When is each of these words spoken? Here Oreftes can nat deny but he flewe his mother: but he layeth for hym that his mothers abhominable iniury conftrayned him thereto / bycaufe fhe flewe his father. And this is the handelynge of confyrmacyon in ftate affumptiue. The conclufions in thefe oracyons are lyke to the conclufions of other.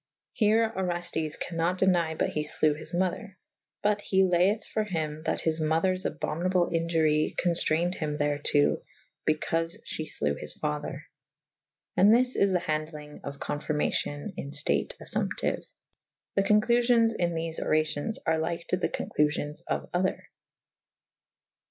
Here 0.33 0.73
Oreftes 0.75 1.39
can 1.39 1.57
nat 1.57 1.77
deny 1.77 2.15
but 2.15 2.29
he 2.29 2.41
flewe 2.41 2.75
his 2.75 2.91
mother: 2.91 3.37
but 3.83 4.01
he 4.01 4.23
layeth 4.23 4.65
for 4.65 4.83
hym 4.83 5.21
that 5.25 5.41
his 5.41 5.61
mothers 5.61 6.05
abhominable 6.05 6.71
iniury 6.71 7.35
conftrayned 7.35 7.93
him 7.93 8.15
thereto 8.15 8.81
/ 9.05 9.27
bycaufe 9.29 9.79
fhe 9.83 10.09
flewe 10.09 10.39
his 10.39 10.55
father. 10.55 11.05
And 11.95 12.11
this 12.11 12.35
is 12.35 12.51
the 12.51 12.57
handelynge 12.61 13.21
of 13.23 13.37
confyrmacyon 13.39 14.33
in 14.37 14.49
ftate 14.49 14.93
affumptiue. 14.97 15.63
The 16.35 16.41
conclufions 16.41 17.15
in 17.15 17.33
thefe 17.35 17.61
oracyons 17.61 18.15
are 18.25 18.39
lyke 18.39 18.65
to 18.69 18.77
the 18.77 18.89
conclufions 18.89 19.61
of 19.67 19.87
other. 19.93 20.31